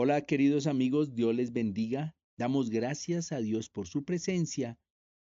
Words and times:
Hola 0.00 0.20
queridos 0.20 0.68
amigos, 0.68 1.16
Dios 1.16 1.34
les 1.34 1.52
bendiga. 1.52 2.14
Damos 2.36 2.70
gracias 2.70 3.32
a 3.32 3.40
Dios 3.40 3.68
por 3.68 3.88
su 3.88 4.04
presencia 4.04 4.78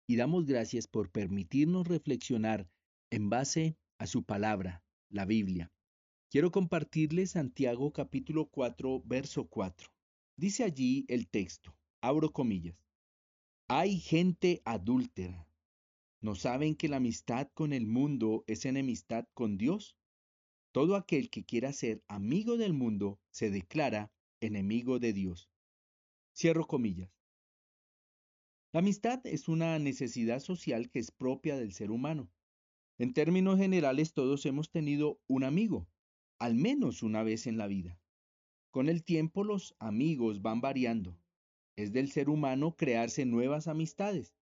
y 0.06 0.16
damos 0.16 0.44
gracias 0.44 0.86
por 0.86 1.10
permitirnos 1.10 1.88
reflexionar 1.88 2.68
en 3.10 3.30
base 3.30 3.78
a 3.96 4.06
su 4.06 4.24
palabra, 4.24 4.84
la 5.08 5.24
Biblia. 5.24 5.72
Quiero 6.30 6.50
compartirles 6.50 7.30
Santiago 7.30 7.90
capítulo 7.90 8.50
4, 8.50 9.00
verso 9.06 9.48
4. 9.48 9.88
Dice 10.36 10.62
allí 10.62 11.06
el 11.08 11.26
texto, 11.26 11.74
abro 12.02 12.30
comillas, 12.34 12.76
hay 13.68 13.98
gente 13.98 14.60
adúltera. 14.66 15.48
¿No 16.20 16.34
saben 16.34 16.74
que 16.74 16.90
la 16.90 16.98
amistad 16.98 17.48
con 17.54 17.72
el 17.72 17.86
mundo 17.86 18.44
es 18.46 18.66
enemistad 18.66 19.24
con 19.32 19.56
Dios? 19.56 19.96
Todo 20.70 20.96
aquel 20.96 21.30
que 21.30 21.46
quiera 21.46 21.72
ser 21.72 22.02
amigo 22.08 22.58
del 22.58 22.74
mundo 22.74 23.18
se 23.30 23.48
declara 23.48 24.12
enemigo 24.46 24.98
de 24.98 25.12
Dios. 25.12 25.50
Cierro 26.34 26.66
comillas. 26.66 27.10
La 28.72 28.80
amistad 28.80 29.20
es 29.26 29.48
una 29.48 29.78
necesidad 29.78 30.40
social 30.40 30.90
que 30.90 30.98
es 30.98 31.10
propia 31.10 31.56
del 31.56 31.72
ser 31.72 31.90
humano. 31.90 32.30
En 32.98 33.12
términos 33.12 33.58
generales 33.58 34.12
todos 34.12 34.46
hemos 34.46 34.70
tenido 34.70 35.20
un 35.26 35.44
amigo, 35.44 35.88
al 36.38 36.54
menos 36.54 37.02
una 37.02 37.22
vez 37.22 37.46
en 37.46 37.58
la 37.58 37.66
vida. 37.66 37.98
Con 38.70 38.88
el 38.88 39.04
tiempo 39.04 39.44
los 39.44 39.74
amigos 39.78 40.42
van 40.42 40.60
variando. 40.60 41.18
Es 41.76 41.92
del 41.92 42.10
ser 42.10 42.28
humano 42.28 42.76
crearse 42.76 43.24
nuevas 43.26 43.68
amistades. 43.68 44.34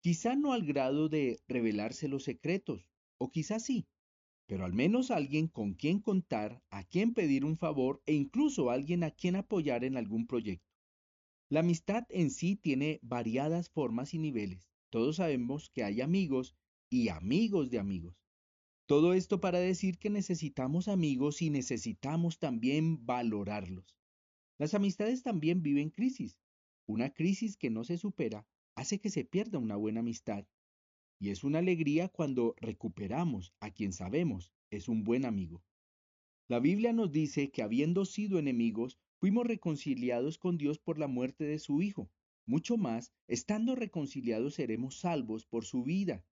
Quizá 0.00 0.36
no 0.36 0.52
al 0.52 0.64
grado 0.64 1.08
de 1.08 1.40
revelarse 1.48 2.08
los 2.08 2.24
secretos, 2.24 2.90
o 3.18 3.30
quizá 3.30 3.58
sí, 3.58 3.86
pero 4.48 4.64
al 4.64 4.72
menos 4.72 5.10
alguien 5.10 5.46
con 5.46 5.74
quien 5.74 6.00
contar, 6.00 6.62
a 6.70 6.82
quien 6.82 7.12
pedir 7.12 7.44
un 7.44 7.58
favor 7.58 8.02
e 8.06 8.14
incluso 8.14 8.70
alguien 8.70 9.04
a 9.04 9.10
quien 9.10 9.36
apoyar 9.36 9.84
en 9.84 9.98
algún 9.98 10.26
proyecto. 10.26 10.72
La 11.50 11.60
amistad 11.60 12.06
en 12.08 12.30
sí 12.30 12.56
tiene 12.56 12.98
variadas 13.02 13.68
formas 13.68 14.14
y 14.14 14.18
niveles. 14.18 14.70
Todos 14.88 15.16
sabemos 15.16 15.68
que 15.68 15.84
hay 15.84 16.00
amigos 16.00 16.56
y 16.88 17.10
amigos 17.10 17.68
de 17.68 17.78
amigos. 17.78 18.16
Todo 18.86 19.12
esto 19.12 19.38
para 19.38 19.58
decir 19.58 19.98
que 19.98 20.08
necesitamos 20.08 20.88
amigos 20.88 21.42
y 21.42 21.50
necesitamos 21.50 22.38
también 22.38 23.04
valorarlos. 23.04 23.98
Las 24.56 24.72
amistades 24.72 25.22
también 25.22 25.62
viven 25.62 25.90
crisis. 25.90 26.38
Una 26.86 27.10
crisis 27.10 27.58
que 27.58 27.68
no 27.68 27.84
se 27.84 27.98
supera 27.98 28.46
hace 28.76 28.98
que 28.98 29.10
se 29.10 29.26
pierda 29.26 29.58
una 29.58 29.76
buena 29.76 30.00
amistad 30.00 30.46
y 31.20 31.30
es 31.30 31.42
una 31.42 31.58
alegría 31.58 32.08
cuando 32.08 32.54
recuperamos 32.58 33.52
a 33.60 33.70
quien 33.70 33.92
sabemos 33.92 34.52
es 34.70 34.88
un 34.88 35.02
buen 35.02 35.24
amigo. 35.24 35.62
La 36.48 36.60
Biblia 36.60 36.92
nos 36.92 37.10
dice 37.10 37.50
que 37.50 37.62
habiendo 37.62 38.04
sido 38.04 38.38
enemigos, 38.38 38.98
fuimos 39.18 39.46
reconciliados 39.46 40.38
con 40.38 40.56
Dios 40.58 40.78
por 40.78 40.98
la 40.98 41.08
muerte 41.08 41.44
de 41.44 41.58
su 41.58 41.82
Hijo. 41.82 42.10
Mucho 42.46 42.76
más, 42.76 43.12
estando 43.26 43.74
reconciliados 43.74 44.54
seremos 44.54 45.00
salvos 45.00 45.44
por 45.44 45.64
su 45.64 45.82
vida. 45.82 46.24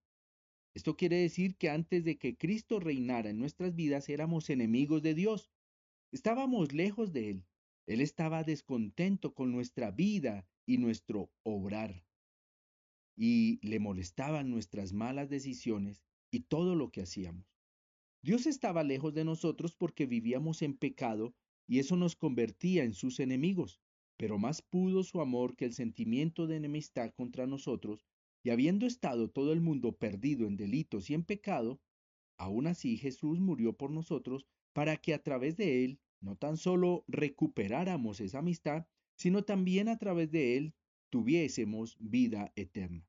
Esto 0.74 0.96
quiere 0.96 1.16
decir 1.16 1.56
que 1.56 1.68
antes 1.68 2.04
de 2.04 2.16
que 2.16 2.36
Cristo 2.36 2.80
reinara 2.80 3.30
en 3.30 3.38
nuestras 3.38 3.74
vidas 3.74 4.08
éramos 4.08 4.48
enemigos 4.50 5.02
de 5.02 5.14
Dios. 5.14 5.50
Estábamos 6.12 6.72
lejos 6.72 7.12
de 7.12 7.30
Él. 7.30 7.44
Él 7.86 8.00
estaba 8.00 8.44
descontento 8.44 9.34
con 9.34 9.52
nuestra 9.52 9.90
vida 9.90 10.46
y 10.64 10.78
nuestro 10.78 11.30
obrar 11.42 12.05
y 13.16 13.58
le 13.66 13.80
molestaban 13.80 14.50
nuestras 14.50 14.92
malas 14.92 15.30
decisiones 15.30 16.04
y 16.30 16.40
todo 16.40 16.74
lo 16.74 16.90
que 16.90 17.02
hacíamos. 17.02 17.46
Dios 18.22 18.46
estaba 18.46 18.82
lejos 18.82 19.14
de 19.14 19.24
nosotros 19.24 19.74
porque 19.74 20.06
vivíamos 20.06 20.62
en 20.62 20.76
pecado 20.76 21.34
y 21.66 21.78
eso 21.78 21.96
nos 21.96 22.14
convertía 22.14 22.84
en 22.84 22.92
sus 22.92 23.18
enemigos, 23.20 23.80
pero 24.16 24.38
más 24.38 24.62
pudo 24.62 25.02
su 25.02 25.20
amor 25.20 25.56
que 25.56 25.64
el 25.64 25.72
sentimiento 25.72 26.46
de 26.46 26.56
enemistad 26.56 27.12
contra 27.14 27.46
nosotros, 27.46 28.06
y 28.42 28.50
habiendo 28.50 28.86
estado 28.86 29.28
todo 29.28 29.52
el 29.52 29.60
mundo 29.60 29.96
perdido 29.96 30.46
en 30.46 30.56
delitos 30.56 31.10
y 31.10 31.14
en 31.14 31.24
pecado, 31.24 31.80
aún 32.38 32.66
así 32.66 32.96
Jesús 32.96 33.40
murió 33.40 33.76
por 33.76 33.90
nosotros 33.90 34.46
para 34.72 34.96
que 34.96 35.14
a 35.14 35.22
través 35.22 35.56
de 35.56 35.84
él 35.84 36.00
no 36.20 36.36
tan 36.36 36.56
solo 36.56 37.04
recuperáramos 37.08 38.20
esa 38.20 38.38
amistad, 38.38 38.86
sino 39.16 39.44
también 39.44 39.88
a 39.88 39.98
través 39.98 40.30
de 40.30 40.56
él 40.56 40.74
tuviésemos 41.16 41.96
vida 41.98 42.52
eterna. 42.56 43.02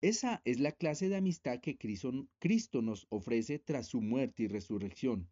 Esa 0.00 0.42
es 0.44 0.60
la 0.60 0.70
clase 0.70 1.08
de 1.08 1.16
amistad 1.16 1.58
que 1.58 1.76
Cristo 1.76 2.82
nos 2.82 3.08
ofrece 3.10 3.58
tras 3.58 3.88
su 3.88 4.00
muerte 4.00 4.44
y 4.44 4.46
resurrección. 4.46 5.28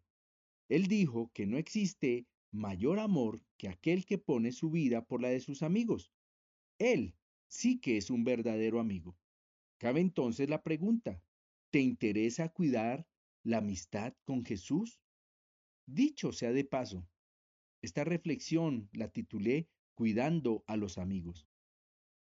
Él 0.67 0.87
dijo 0.87 1.31
que 1.33 1.45
no 1.45 1.57
existe 1.57 2.27
mayor 2.51 2.99
amor 2.99 3.41
que 3.55 3.69
aquel 3.69 4.05
que 4.05 4.17
pone 4.17 4.51
su 4.51 4.71
vida 4.71 5.05
por 5.05 5.21
la 5.21 5.29
de 5.29 5.39
sus 5.39 5.63
amigos. 5.63 6.11
Él 6.79 7.15
sí 7.47 7.79
que 7.79 7.95
es 7.95 8.09
un 8.09 8.25
verdadero 8.25 8.81
amigo. 8.81 9.15
Cabe 9.77 10.01
entonces 10.01 10.49
la 10.49 10.63
pregunta, 10.63 11.21
¿te 11.71 11.79
interesa 11.79 12.49
cuidar 12.49 13.07
la 13.41 13.59
amistad 13.59 14.13
con 14.25 14.43
Jesús? 14.43 14.99
Dicho 15.85 16.33
sea 16.33 16.51
de 16.51 16.65
paso, 16.65 17.07
esta 17.81 18.03
reflexión 18.03 18.89
la 18.91 19.07
titulé 19.07 19.69
Cuidando 19.93 20.65
a 20.67 20.75
los 20.75 20.97
amigos. 20.97 21.47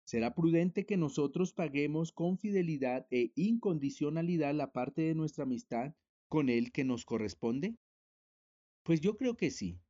¿Será 0.06 0.36
prudente 0.36 0.86
que 0.86 0.96
nosotros 0.96 1.52
paguemos 1.52 2.12
con 2.12 2.38
fidelidad 2.38 3.08
e 3.10 3.32
incondicionalidad 3.34 4.54
la 4.54 4.72
parte 4.72 5.02
de 5.02 5.16
nuestra 5.16 5.42
amistad 5.42 5.96
con 6.28 6.48
Él 6.48 6.70
que 6.70 6.84
nos 6.84 7.04
corresponde? 7.04 7.76
Pues 8.84 9.00
yo 9.00 9.16
creo 9.16 9.36
que 9.36 9.50
sí. 9.50 9.80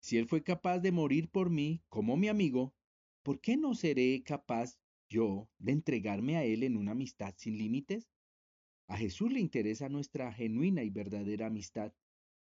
Si 0.00 0.16
Él 0.16 0.26
fue 0.26 0.42
capaz 0.42 0.78
de 0.78 0.90
morir 0.90 1.28
por 1.28 1.50
mí 1.50 1.82
como 1.90 2.16
mi 2.16 2.28
amigo, 2.28 2.74
¿por 3.22 3.42
qué 3.42 3.58
no 3.58 3.74
seré 3.74 4.22
capaz 4.22 4.78
yo 5.06 5.50
de 5.58 5.72
entregarme 5.72 6.38
a 6.38 6.44
Él 6.44 6.62
en 6.62 6.74
una 6.74 6.92
amistad 6.92 7.34
sin 7.36 7.58
límites? 7.58 8.08
A 8.86 8.96
Jesús 8.96 9.30
le 9.30 9.40
interesa 9.40 9.90
nuestra 9.90 10.32
genuina 10.32 10.82
y 10.82 10.88
verdadera 10.88 11.48
amistad, 11.48 11.92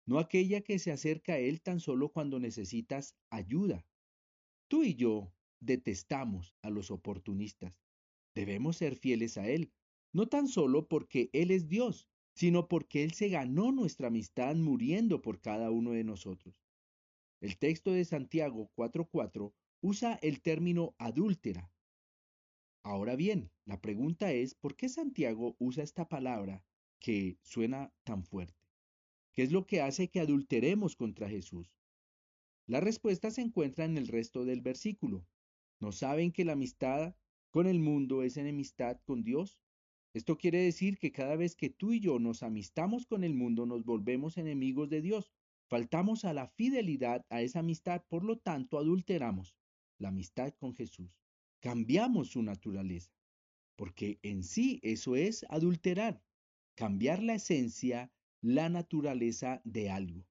no 0.05 0.19
aquella 0.19 0.61
que 0.61 0.79
se 0.79 0.93
acerca 0.93 1.33
a 1.33 1.39
Él 1.39 1.63
tan 1.63 1.81
solo 1.81 2.11
cuando 2.11 2.39
necesitas 2.39 3.17
ayuda. 3.31 3.87
Tú 4.69 4.85
y 4.85 4.95
yo 4.95 5.33
detestamos 5.65 6.55
a 6.63 6.71
los 6.71 6.91
oportunistas. 6.91 7.75
Debemos 8.35 8.77
ser 8.77 8.97
fieles 8.97 9.39
a 9.39 9.49
Él, 9.49 9.73
no 10.13 10.29
tan 10.29 10.49
solo 10.49 10.89
porque 10.89 11.31
Él 11.33 11.51
es 11.51 11.69
Dios, 11.69 12.09
sino 12.35 12.69
porque 12.69 13.05
Él 13.05 13.13
se 13.13 13.29
ganó 13.29 13.73
nuestra 13.73 14.09
amistad 14.09 14.55
muriendo 14.57 15.23
por 15.23 15.41
cada 15.41 15.71
uno 15.71 15.93
de 15.93 16.05
nosotros. 16.05 16.55
El 17.41 17.59
texto 17.59 17.93
de 17.93 18.05
Santiago 18.05 18.71
4.4 18.77 19.53
usa 19.81 20.19
el 20.23 20.41
término 20.41 20.95
adúltera. 20.99 21.71
Ahora 22.83 23.17
bien, 23.17 23.51
la 23.65 23.81
pregunta 23.81 24.33
es, 24.33 24.55
¿por 24.55 24.77
qué 24.77 24.89
Santiago 24.89 25.57
usa 25.59 25.85
esta 25.85 26.09
palabra 26.09 26.65
que 26.99 27.39
suena 27.43 27.93
tan 28.03 28.25
fuerte? 28.25 28.71
¿Qué 29.33 29.43
es 29.43 29.53
lo 29.53 29.67
que 29.67 29.81
hace 29.81 30.09
que 30.09 30.21
adulteremos 30.21 30.97
contra 30.97 31.29
Jesús? 31.29 31.75
La 32.67 32.81
respuesta 32.81 33.31
se 33.31 33.43
encuentra 33.43 33.85
en 33.85 33.99
el 33.99 34.09
resto 34.09 34.45
del 34.45 34.63
versículo. 34.63 35.27
¿No 35.81 35.93
saben 35.93 36.33
que 36.33 36.45
la 36.45 36.53
amistad 36.53 37.15
con 37.51 37.67
el 37.67 37.79
mundo 37.79 38.23
es 38.23 38.37
enemistad 38.37 39.01
con 39.05 39.23
Dios? 39.23 39.61
Esto 40.15 40.39
quiere 40.39 40.59
decir 40.63 40.99
que 40.99 41.11
cada 41.11 41.35
vez 41.35 41.57
que 41.57 41.71
tú 41.71 41.93
y 41.93 42.01
yo 42.01 42.21
nos 42.21 42.43
amistamos 42.45 43.05
con 43.07 43.25
el 43.25 43.35
mundo 43.35 43.67
nos 43.67 43.85
volvemos 43.85 44.39
enemigos 44.39 44.89
de 44.89 45.03
Dios. 45.03 45.33
Faltamos 45.69 46.25
a 46.25 46.33
la 46.33 46.47
fidelidad 46.47 47.27
a 47.31 47.43
esa 47.43 47.61
amistad, 47.61 48.05
por 48.09 48.25
lo 48.25 48.39
tanto 48.39 48.79
adulteramos 48.79 49.57
la 49.99 50.09
amistad 50.09 50.55
con 50.55 50.75
Jesús. 50.75 51.11
Cambiamos 51.61 52.29
su 52.29 52.43
naturaleza, 52.43 53.11
porque 53.75 54.21
en 54.23 54.45
sí 54.45 54.79
eso 54.83 55.17
es 55.17 55.45
adulterar, 55.49 56.23
cambiar 56.77 57.23
la 57.23 57.35
esencia, 57.35 58.13
la 58.41 58.69
naturaleza 58.69 59.63
de 59.65 59.91
algo. 59.91 60.27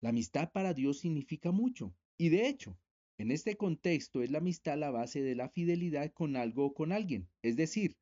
La 0.00 0.10
amistad 0.10 0.50
para 0.52 0.72
Dios 0.72 1.00
significa 1.00 1.50
mucho, 1.52 1.94
y 2.16 2.30
de 2.30 2.48
hecho, 2.48 2.78
en 3.20 3.30
este 3.30 3.58
contexto 3.58 4.22
es 4.22 4.30
la 4.30 4.38
amistad 4.38 4.78
la 4.78 4.90
base 4.90 5.20
de 5.20 5.34
la 5.34 5.50
fidelidad 5.50 6.10
con 6.10 6.36
algo 6.36 6.64
o 6.64 6.72
con 6.72 6.90
alguien. 6.90 7.28
Es 7.42 7.54
decir, 7.54 7.98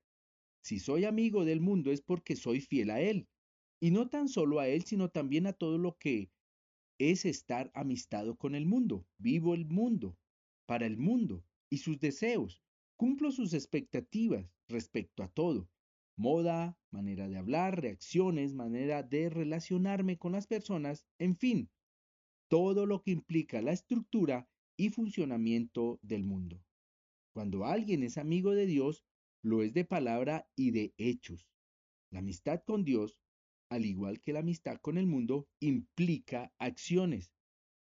si 0.63 0.79
soy 0.79 1.07
amigo 1.07 1.45
del 1.45 1.61
mundo 1.61 1.91
es 1.91 2.03
porque 2.03 2.37
soy 2.37 2.61
fiel 2.61 2.91
a 2.91 3.01
él. 3.01 3.27
Y 3.81 3.91
no 3.91 4.09
tan 4.09 4.29
solo 4.29 4.61
a 4.61 4.69
él, 4.69 4.85
sino 4.85 5.09
también 5.09 5.49
a 5.49 5.53
todo 5.53 5.77
lo 5.77 5.99
que 5.99 6.31
es 6.99 7.25
estar 7.25 7.73
amistado 7.75 8.37
con 8.37 8.55
el 8.55 8.65
mundo. 8.65 9.09
Vivo 9.19 9.55
el 9.55 9.67
mundo, 9.67 10.17
para 10.67 10.87
el 10.87 10.97
mundo 10.97 11.45
y 11.69 11.79
sus 11.79 11.99
deseos. 11.99 12.63
Cumplo 12.97 13.33
sus 13.33 13.55
expectativas 13.55 14.49
respecto 14.69 15.25
a 15.25 15.29
todo. 15.29 15.69
Moda, 16.17 16.79
manera 16.93 17.29
de 17.29 17.39
hablar, 17.39 17.81
reacciones, 17.81 18.55
manera 18.55 19.03
de 19.03 19.31
relacionarme 19.31 20.17
con 20.17 20.31
las 20.31 20.47
personas, 20.47 21.05
en 21.19 21.37
fin, 21.37 21.69
todo 22.49 22.87
lo 22.87 23.03
que 23.03 23.11
implica 23.11 23.61
la 23.63 23.73
estructura 23.73 24.49
y 24.79 24.91
funcionamiento 24.91 25.99
del 26.01 26.25
mundo. 26.25 26.65
Cuando 27.35 27.67
alguien 27.67 28.03
es 28.03 28.17
amigo 28.17 28.53
de 28.53 28.65
Dios, 28.65 29.05
lo 29.43 29.63
es 29.63 29.75
de 29.75 29.85
palabra 29.85 30.49
y 30.57 30.71
de 30.71 30.95
hechos. 30.97 31.51
La 32.11 32.21
amistad 32.21 32.63
con 32.65 32.85
Dios, 32.85 33.21
al 33.69 33.85
igual 33.85 34.23
que 34.23 34.33
la 34.33 34.39
amistad 34.41 34.79
con 34.81 34.97
el 34.97 35.07
mundo, 35.07 35.47
implica 35.61 36.53
acciones. 36.59 37.31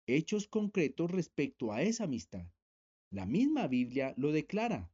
hechos 0.07 0.47
concretos 0.49 1.11
respecto 1.11 1.73
a 1.73 1.83
esa 1.83 2.05
amistad. 2.05 2.47
La 3.11 3.27
misma 3.27 3.67
Biblia 3.69 4.15
lo 4.17 4.33
declara. 4.33 4.91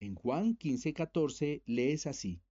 En 0.00 0.14
Juan 0.14 0.56
15:14 0.56 1.62
lees 1.66 2.06
así, 2.06 2.42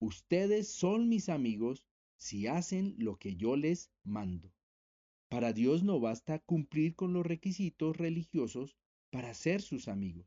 Ustedes 0.00 0.68
son 0.68 1.08
mis 1.08 1.28
amigos 1.28 1.84
si 2.16 2.46
hacen 2.46 2.94
lo 2.98 3.16
que 3.16 3.36
yo 3.36 3.56
les 3.56 3.90
mando. 4.04 4.52
Para 5.28 5.52
Dios 5.52 5.82
no 5.82 6.00
basta 6.00 6.38
cumplir 6.38 6.94
con 6.94 7.12
los 7.12 7.26
requisitos 7.26 7.96
religiosos 7.96 8.76
para 9.10 9.34
ser 9.34 9.60
sus 9.60 9.86
amigos, 9.86 10.26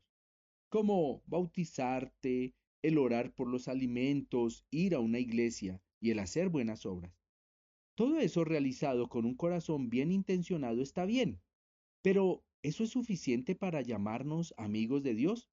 como 0.68 1.22
bautizarte, 1.26 2.54
el 2.82 2.98
orar 2.98 3.34
por 3.34 3.48
los 3.48 3.68
alimentos, 3.68 4.64
ir 4.70 4.94
a 4.94 5.00
una 5.00 5.18
iglesia 5.18 5.82
y 6.00 6.10
el 6.10 6.18
hacer 6.18 6.48
buenas 6.48 6.86
obras. 6.86 7.20
Todo 7.96 8.20
eso 8.20 8.44
realizado 8.44 9.08
con 9.08 9.24
un 9.24 9.34
corazón 9.34 9.90
bien 9.90 10.10
intencionado 10.12 10.82
está 10.82 11.04
bien, 11.04 11.40
pero 12.02 12.44
¿eso 12.62 12.84
es 12.84 12.90
suficiente 12.90 13.54
para 13.54 13.82
llamarnos 13.82 14.54
amigos 14.56 15.02
de 15.02 15.14
Dios? 15.14 15.48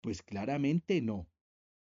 Pues 0.00 0.22
claramente 0.22 1.00
no, 1.02 1.28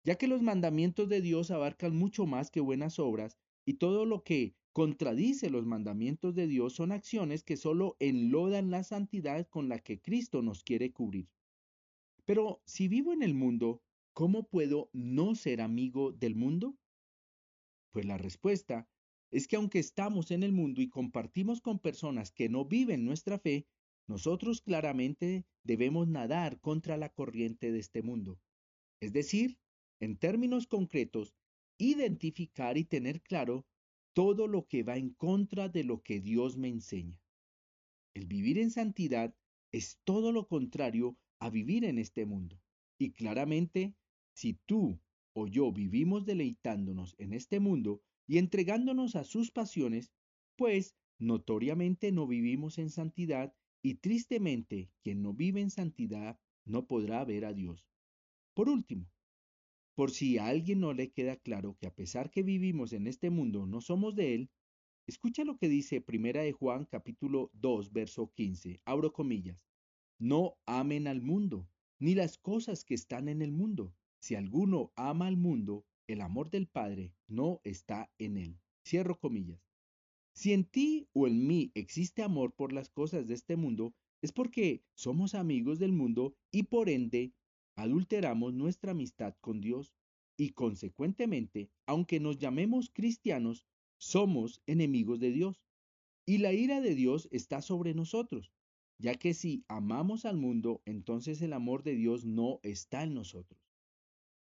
ya 0.03 0.18
que 0.18 0.27
los 0.27 0.42
mandamientos 0.42 1.07
de 1.07 1.21
Dios 1.21 1.51
abarcan 1.51 1.95
mucho 1.95 2.25
más 2.25 2.51
que 2.51 2.62
buenas 2.62 3.00
obras 3.00 3.38
y 3.65 3.75
todo 3.75 4.06
lo 4.06 4.24
que 4.24 4.56
contradice 4.74 5.50
los 5.50 5.66
mandamientos 5.66 6.36
de 6.36 6.48
Dios 6.48 6.74
son 6.74 6.92
acciones 6.92 7.44
que 7.44 7.57
solo 7.57 7.95
enlodan 8.00 8.71
la 8.71 8.83
santidad 8.83 9.48
con 9.48 9.69
la 9.69 9.80
que 9.80 10.00
Cristo 10.01 10.42
nos 10.42 10.63
quiere 10.63 10.92
cubrir. 10.92 11.30
Pero 12.25 12.62
si 12.66 12.88
vivo 12.88 13.12
en 13.12 13.24
el 13.24 13.33
mundo, 13.33 13.81
¿cómo 14.13 14.44
puedo 14.44 14.89
no 14.94 15.36
ser 15.36 15.62
amigo 15.62 16.12
del 16.12 16.36
mundo? 16.36 16.77
Pues 17.92 18.06
la 18.06 18.18
respuesta 18.18 18.88
es 19.31 19.48
que 19.48 19.56
aunque 19.56 19.80
estamos 19.80 20.31
en 20.31 20.44
el 20.44 20.51
mundo 20.51 20.81
y 20.81 20.89
compartimos 20.89 21.62
con 21.62 21.80
personas 21.80 22.31
que 22.31 22.50
no 22.50 22.66
viven 22.66 23.06
nuestra 23.06 23.39
fe, 23.39 23.68
nosotros 24.07 24.62
claramente 24.62 25.45
debemos 25.63 26.07
nadar 26.07 26.60
contra 26.60 26.98
la 26.98 27.10
corriente 27.10 27.71
de 27.71 27.80
este 27.80 28.01
mundo. 28.01 28.39
Es 29.00 29.13
decir, 29.13 29.60
en 30.00 30.18
términos 30.18 30.68
concretos, 30.68 31.36
identificar 31.77 32.77
y 32.77 32.86
tener 32.86 33.21
claro 33.21 33.68
todo 34.19 34.48
lo 34.48 34.68
que 34.68 34.83
va 34.83 34.98
en 34.98 35.12
contra 35.12 35.69
de 35.69 35.86
lo 35.86 36.04
que 36.04 36.19
Dios 36.19 36.57
me 36.57 36.68
enseña. 36.68 37.18
El 38.13 38.25
vivir 38.25 38.57
en 38.57 38.69
santidad 38.69 39.33
es 39.71 40.01
todo 40.04 40.33
lo 40.33 40.45
contrario 40.45 41.18
a 41.39 41.50
vivir 41.50 41.86
en 41.86 41.98
este 41.98 42.25
mundo. 42.25 42.60
Y 42.98 43.12
claramente, 43.13 43.95
si 44.33 44.56
tú 44.66 45.00
o 45.31 45.48
yo 45.48 45.71
vivimos 45.71 46.25
deleitándonos 46.25 47.16
en 47.18 47.31
este 47.31 47.62
mundo 47.62 48.01
y 48.27 48.39
entregándonos 48.39 49.16
a 49.16 49.24
sus 49.24 49.51
pasiones, 49.51 50.12
pues 50.57 50.98
notoriamente 51.18 52.12
no 52.12 52.27
vivimos 52.27 52.77
en 52.77 52.89
santidad 52.89 53.56
y 53.81 53.95
tristemente 53.95 54.92
quien 55.01 55.21
no 55.21 55.33
vive 55.33 55.62
en 55.62 55.69
santidad 55.69 56.38
no 56.66 56.88
podrá 56.88 57.24
ver 57.24 57.45
a 57.45 57.54
Dios. 57.54 57.88
Por 58.54 58.68
último, 58.68 59.10
por 59.99 60.11
si 60.11 60.37
a 60.37 60.47
alguien 60.47 60.79
no 60.79 60.93
le 60.93 61.11
queda 61.11 61.35
claro 61.35 61.75
que 61.77 61.85
a 61.85 61.93
pesar 61.93 62.31
que 62.31 62.41
vivimos 62.41 62.93
en 62.93 63.05
este 63.05 63.29
mundo 63.29 63.65
no 63.65 63.81
somos 63.81 64.15
de 64.15 64.33
él, 64.33 64.49
escucha 65.07 65.43
lo 65.43 65.57
que 65.57 65.67
dice 65.67 65.99
Primera 65.99 66.41
de 66.41 66.53
Juan 66.53 66.85
capítulo 66.85 67.51
2 67.55 67.91
verso 67.91 68.31
15. 68.33 68.79
Abro 68.85 69.11
comillas. 69.11 69.61
No 70.17 70.57
amen 70.65 71.05
al 71.05 71.21
mundo, 71.21 71.67
ni 71.99 72.15
las 72.15 72.37
cosas 72.37 72.85
que 72.85 72.93
están 72.93 73.27
en 73.27 73.41
el 73.41 73.51
mundo. 73.51 73.93
Si 74.19 74.35
alguno 74.35 74.93
ama 74.95 75.27
al 75.27 75.35
mundo, 75.35 75.85
el 76.07 76.21
amor 76.21 76.49
del 76.49 76.67
Padre 76.67 77.13
no 77.27 77.59
está 77.65 78.09
en 78.19 78.37
él. 78.37 78.57
Cierro 78.87 79.19
comillas. 79.19 79.59
Si 80.31 80.53
en 80.53 80.63
ti 80.63 81.09
o 81.11 81.27
en 81.27 81.45
mí 81.45 81.73
existe 81.75 82.23
amor 82.23 82.53
por 82.53 82.71
las 82.71 82.89
cosas 82.89 83.27
de 83.27 83.33
este 83.33 83.57
mundo, 83.57 83.93
es 84.21 84.31
porque 84.31 84.81
somos 84.93 85.35
amigos 85.35 85.77
del 85.77 85.91
mundo 85.91 86.37
y 86.51 86.63
por 86.63 86.87
ende 86.87 87.33
adulteramos 87.79 88.53
nuestra 88.53 88.91
amistad 88.91 89.35
con 89.39 89.61
Dios 89.61 89.95
y 90.37 90.49
consecuentemente, 90.49 91.71
aunque 91.85 92.19
nos 92.19 92.37
llamemos 92.37 92.89
cristianos, 92.93 93.65
somos 93.97 94.61
enemigos 94.65 95.19
de 95.19 95.31
Dios. 95.31 95.63
Y 96.25 96.39
la 96.39 96.51
ira 96.51 96.81
de 96.81 96.93
Dios 96.93 97.29
está 97.31 97.61
sobre 97.61 97.93
nosotros, 97.93 98.51
ya 98.97 99.15
que 99.15 99.33
si 99.33 99.63
amamos 99.69 100.25
al 100.25 100.35
mundo, 100.35 100.81
entonces 100.85 101.41
el 101.41 101.53
amor 101.53 101.83
de 101.83 101.95
Dios 101.95 102.25
no 102.25 102.59
está 102.63 103.03
en 103.03 103.13
nosotros. 103.13 103.59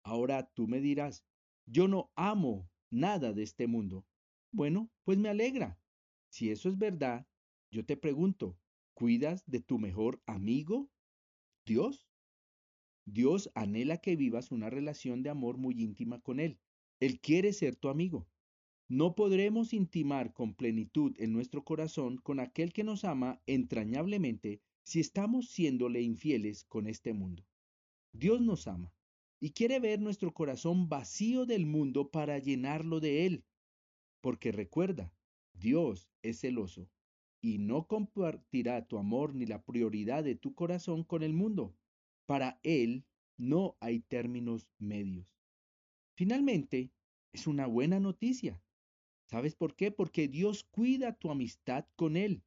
Ahora 0.03 0.51
tú 0.53 0.67
me 0.67 0.79
dirás, 0.79 1.25
yo 1.65 1.87
no 1.87 2.11
amo 2.15 2.69
nada 2.91 3.33
de 3.33 3.41
este 3.41 3.65
mundo. 3.65 4.05
Bueno, 4.51 4.91
pues 5.03 5.17
me 5.17 5.29
alegra. 5.29 5.79
Si 6.29 6.51
eso 6.51 6.69
es 6.69 6.77
verdad, 6.77 7.27
yo 7.71 7.83
te 7.85 7.97
pregunto, 7.97 8.55
¿cuidas 8.93 9.43
de 9.47 9.61
tu 9.61 9.79
mejor 9.79 10.21
amigo, 10.27 10.91
Dios? 11.65 12.07
Dios 13.05 13.51
anhela 13.53 13.97
que 13.97 14.15
vivas 14.15 14.51
una 14.51 14.69
relación 14.69 15.21
de 15.23 15.29
amor 15.29 15.57
muy 15.57 15.81
íntima 15.81 16.19
con 16.19 16.39
Él. 16.39 16.57
Él 16.99 17.19
quiere 17.19 17.53
ser 17.53 17.75
tu 17.75 17.89
amigo. 17.89 18.27
No 18.87 19.15
podremos 19.15 19.73
intimar 19.73 20.33
con 20.33 20.53
plenitud 20.53 21.15
en 21.17 21.33
nuestro 21.33 21.63
corazón 21.63 22.17
con 22.17 22.39
aquel 22.39 22.73
que 22.73 22.83
nos 22.83 23.03
ama 23.03 23.41
entrañablemente 23.45 24.61
si 24.83 24.99
estamos 24.99 25.49
siéndole 25.49 26.01
infieles 26.01 26.63
con 26.63 26.87
este 26.87 27.13
mundo. 27.13 27.43
Dios 28.11 28.41
nos 28.41 28.67
ama 28.67 28.93
y 29.39 29.51
quiere 29.51 29.79
ver 29.79 29.99
nuestro 29.99 30.33
corazón 30.33 30.87
vacío 30.89 31.45
del 31.45 31.65
mundo 31.65 32.09
para 32.09 32.39
llenarlo 32.39 32.99
de 32.99 33.25
Él. 33.25 33.43
Porque 34.21 34.51
recuerda, 34.51 35.13
Dios 35.53 36.09
es 36.21 36.39
celoso 36.39 36.89
y 37.41 37.57
no 37.59 37.87
compartirá 37.87 38.87
tu 38.87 38.97
amor 38.97 39.35
ni 39.35 39.45
la 39.45 39.63
prioridad 39.63 40.23
de 40.23 40.35
tu 40.35 40.55
corazón 40.55 41.03
con 41.03 41.21
el 41.21 41.33
mundo. 41.33 41.75
Para 42.25 42.59
Él 42.63 43.05
no 43.37 43.77
hay 43.79 43.99
términos 43.99 44.67
medios. 44.77 45.35
Finalmente, 46.15 46.91
es 47.33 47.47
una 47.47 47.67
buena 47.67 47.99
noticia. 47.99 48.61
¿Sabes 49.25 49.55
por 49.55 49.75
qué? 49.75 49.91
Porque 49.91 50.27
Dios 50.27 50.63
cuida 50.63 51.17
tu 51.17 51.31
amistad 51.31 51.85
con 51.95 52.15
Él 52.15 52.43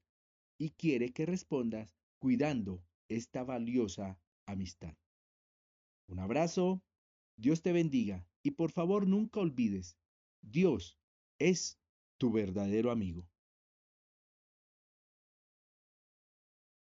y 0.58 0.70
quiere 0.70 1.12
que 1.12 1.26
respondas 1.26 1.96
cuidando 2.18 2.82
esta 3.08 3.44
valiosa 3.44 4.18
amistad. 4.46 4.96
Un 6.08 6.20
abrazo, 6.20 6.82
Dios 7.36 7.62
te 7.62 7.72
bendiga 7.72 8.26
y 8.42 8.52
por 8.52 8.72
favor 8.72 9.06
nunca 9.06 9.40
olvides, 9.40 9.98
Dios 10.40 10.98
es 11.38 11.78
tu 12.16 12.32
verdadero 12.32 12.90
amigo. 12.90 13.28